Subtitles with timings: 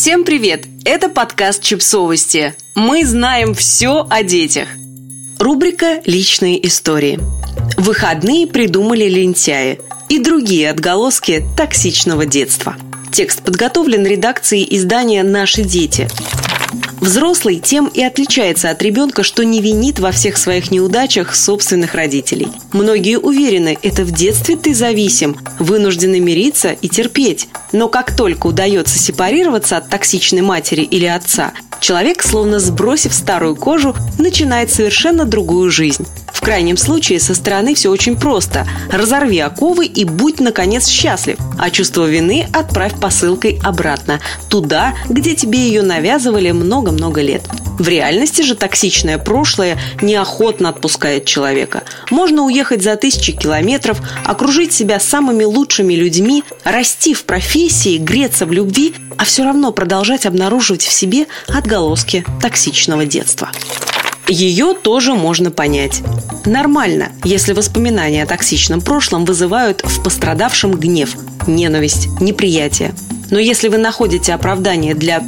[0.00, 0.64] Всем привет!
[0.86, 2.54] Это подкаст «Чипсовости».
[2.74, 4.66] Мы знаем все о детях.
[5.38, 7.20] Рубрика «Личные истории».
[7.76, 9.78] Выходные придумали лентяи
[10.08, 12.76] и другие отголоски токсичного детства.
[13.12, 16.08] Текст подготовлен редакцией издания «Наши дети».
[17.00, 22.48] Взрослый тем и отличается от ребенка, что не винит во всех своих неудачах собственных родителей.
[22.72, 27.48] Многие уверены, это в детстве ты зависим, вынуждены мириться и терпеть.
[27.72, 33.94] Но как только удается сепарироваться от токсичной матери или отца, человек, словно сбросив старую кожу,
[34.18, 36.06] начинает совершенно другую жизнь.
[36.40, 38.66] В крайнем случае со стороны все очень просто.
[38.90, 41.36] Разорви оковы и будь, наконец, счастлив.
[41.58, 44.20] А чувство вины отправь посылкой обратно.
[44.48, 47.42] Туда, где тебе ее навязывали много-много лет.
[47.78, 51.82] В реальности же токсичное прошлое неохотно отпускает человека.
[52.10, 58.52] Можно уехать за тысячи километров, окружить себя самыми лучшими людьми, расти в профессии, греться в
[58.52, 63.50] любви, а все равно продолжать обнаруживать в себе отголоски токсичного детства.
[64.30, 66.02] Ее тоже можно понять.
[66.46, 71.16] Нормально, если воспоминания о токсичном прошлом вызывают в пострадавшем гнев,
[71.48, 72.94] ненависть, неприятие.
[73.30, 75.20] Но если вы находите оправдание для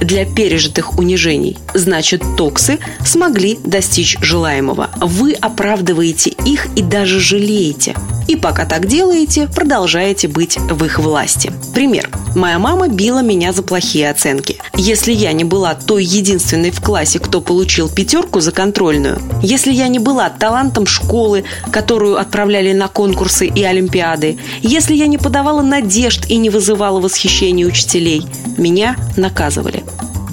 [0.00, 1.58] для пережитых унижений.
[1.74, 4.90] Значит, токсы смогли достичь желаемого.
[4.96, 7.94] Вы оправдываете их и даже жалеете.
[8.28, 11.52] И пока так делаете, продолжаете быть в их власти.
[11.74, 12.10] Пример.
[12.34, 14.58] Моя мама била меня за плохие оценки.
[14.74, 19.88] Если я не была той единственной в классе, кто получил пятерку за контрольную, если я
[19.88, 26.30] не была талантом школы, которую отправляли на конкурсы и олимпиады, если я не подавала надежд
[26.30, 29.84] и не вызывала восхищения учителей, меня наказывали.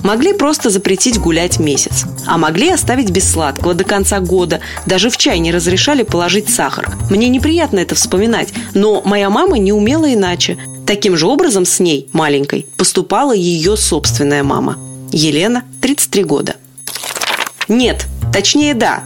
[0.09, 2.05] Могли просто запретить гулять месяц.
[2.25, 4.59] А могли оставить без сладкого до конца года.
[4.87, 6.89] Даже в чай не разрешали положить сахар.
[7.11, 10.57] Мне неприятно это вспоминать, но моя мама не умела иначе.
[10.87, 14.79] Таким же образом с ней, маленькой, поступала ее собственная мама.
[15.11, 16.55] Елена, 33 года.
[17.67, 19.03] Нет, точнее да,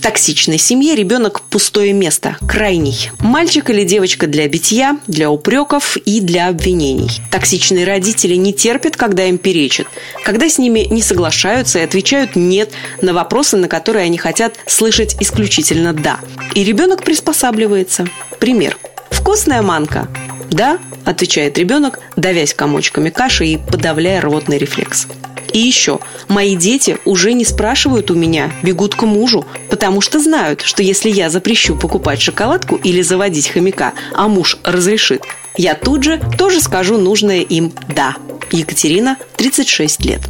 [0.00, 3.10] токсичной семье ребенок– пустое место, крайний.
[3.18, 7.10] Мальчик или девочка для битья, для упреков и для обвинений.
[7.30, 9.86] Токсичные родители не терпят, когда им перечат,
[10.24, 15.16] когда с ними не соглашаются и отвечают «нет» на вопросы, на которые они хотят слышать
[15.20, 16.20] исключительно «да».
[16.54, 18.08] И ребенок приспосабливается.
[18.38, 18.76] Пример.
[19.10, 20.08] Вкусная манка.
[20.50, 25.06] «Да»,– отвечает ребенок, давясь комочками каши и подавляя рвотный рефлекс.
[25.52, 30.62] И еще, мои дети уже не спрашивают у меня, бегут к мужу, потому что знают,
[30.62, 35.22] что если я запрещу покупать шоколадку или заводить хомяка, а муж разрешит,
[35.56, 38.16] я тут же тоже скажу нужное им «да».
[38.52, 40.20] Екатерина, 36 лет.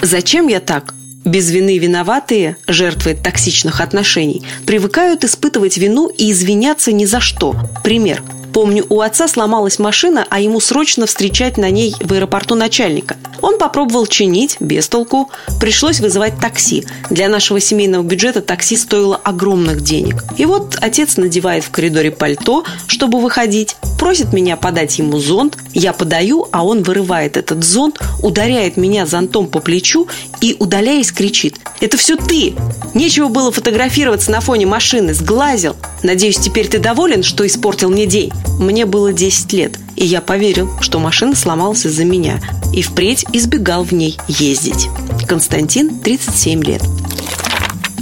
[0.00, 0.94] Зачем я так?
[1.24, 7.54] Без вины виноватые, жертвы токсичных отношений, привыкают испытывать вину и извиняться ни за что.
[7.84, 13.16] Пример– Помню, у отца сломалась машина, а ему срочно встречать на ней в аэропорту начальника.
[13.40, 15.30] Он попробовал чинить, без толку.
[15.60, 16.84] Пришлось вызывать такси.
[17.10, 20.24] Для нашего семейного бюджета такси стоило огромных денег.
[20.36, 25.56] И вот отец надевает в коридоре пальто, чтобы выходить, просит меня подать ему зонт.
[25.74, 30.08] Я подаю, а он вырывает этот зонт, ударяет меня зонтом по плечу
[30.40, 32.54] и, удаляясь, кричит «Это все ты!
[32.94, 35.76] Нечего было фотографироваться на фоне машины, сглазил!
[36.02, 40.68] Надеюсь, теперь ты доволен, что испортил мне день?» Мне было 10 лет, и я поверил,
[40.80, 42.40] что машина сломалась из-за меня,
[42.72, 44.88] и впредь избегал в ней ездить.
[45.26, 46.82] Константин, 37 лет.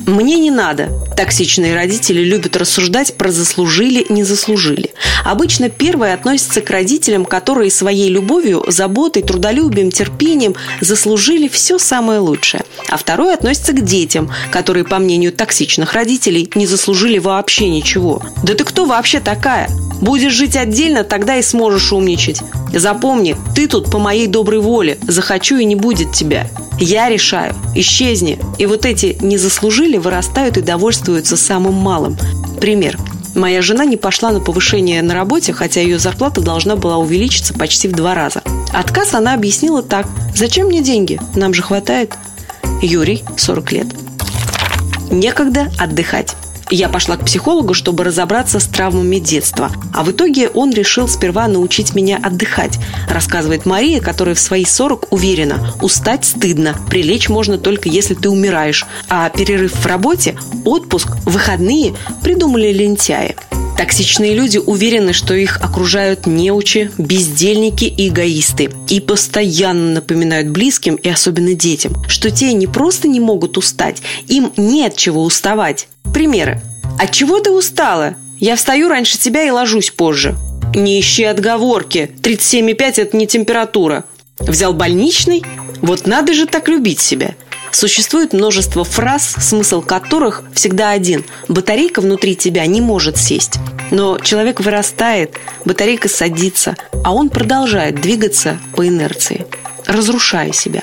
[0.06, 0.90] Мне не надо.
[1.16, 4.90] Токсичные родители любят рассуждать про заслужили, не заслужили.
[5.24, 12.62] Обычно первое относится к родителям, которые своей любовью, заботой, трудолюбием, терпением заслужили все самое лучшее.
[12.88, 18.22] А второе относится к детям, которые, по мнению токсичных родителей, не заслужили вообще ничего.
[18.44, 19.68] Да ты кто вообще такая?
[20.00, 22.40] Будешь жить отдельно, тогда и сможешь умничать.
[22.72, 24.98] Запомни, ты тут по моей доброй воле.
[25.06, 26.48] Захочу и не будет тебя.
[26.78, 27.54] Я решаю.
[27.74, 28.38] Исчезни.
[28.58, 32.16] И вот эти «не заслужили» вырастают и довольствуются самым малым.
[32.60, 32.98] Пример.
[33.34, 37.86] Моя жена не пошла на повышение на работе, хотя ее зарплата должна была увеличиться почти
[37.88, 38.42] в два раза.
[38.72, 40.06] Отказ она объяснила так.
[40.34, 41.20] «Зачем мне деньги?
[41.34, 42.14] Нам же хватает».
[42.82, 43.86] Юрий, 40 лет.
[45.10, 46.34] Некогда отдыхать.
[46.70, 49.70] Я пошла к психологу, чтобы разобраться с травмами детства.
[49.94, 52.78] А в итоге он решил сперва научить меня отдыхать,
[53.08, 58.84] рассказывает Мария, которая в свои 40 уверена, устать стыдно, прилечь можно только если ты умираешь,
[59.08, 63.36] а перерыв в работе, отпуск, выходные придумали лентяи.
[63.76, 68.70] Токсичные люди уверены, что их окружают неучи, бездельники и эгоисты.
[68.88, 74.50] И постоянно напоминают близким и особенно детям, что те не просто не могут устать, им
[74.56, 75.88] нет чего уставать.
[76.12, 76.60] Примеры.
[76.98, 78.14] От чего ты устала?
[78.38, 80.36] Я встаю раньше тебя и ложусь позже.
[80.74, 82.10] Не ищи отговорки.
[82.22, 84.04] 37,5– это не температура.
[84.38, 85.42] Взял больничный?
[85.80, 87.34] Вот надо же так любить себя.
[87.70, 91.24] Существует множество фраз, смысл которых всегда один.
[91.48, 93.56] Батарейка внутри тебя не может сесть.
[93.90, 99.46] Но человек вырастает, батарейка садится, а он продолжает двигаться по инерции,
[99.86, 100.82] разрушая себя.